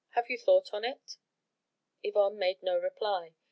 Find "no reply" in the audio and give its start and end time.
2.63-3.35